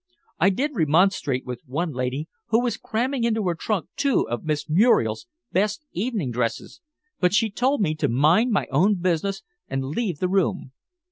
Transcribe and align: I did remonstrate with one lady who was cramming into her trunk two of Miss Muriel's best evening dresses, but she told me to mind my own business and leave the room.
I 0.39 0.49
did 0.49 0.71
remonstrate 0.75 1.45
with 1.45 1.61
one 1.67 1.91
lady 1.93 2.27
who 2.47 2.59
was 2.59 2.75
cramming 2.75 3.23
into 3.23 3.47
her 3.47 3.53
trunk 3.53 3.89
two 3.95 4.27
of 4.27 4.43
Miss 4.43 4.67
Muriel's 4.67 5.27
best 5.51 5.85
evening 5.91 6.31
dresses, 6.31 6.81
but 7.19 7.35
she 7.35 7.51
told 7.51 7.81
me 7.81 7.93
to 7.93 8.07
mind 8.09 8.49
my 8.51 8.65
own 8.71 8.95
business 8.95 9.43
and 9.69 9.85
leave 9.85 10.17
the 10.17 10.27
room. 10.27 10.71